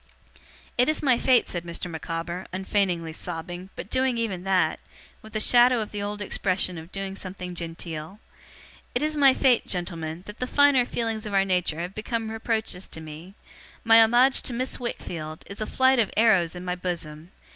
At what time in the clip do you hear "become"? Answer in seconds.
11.93-12.31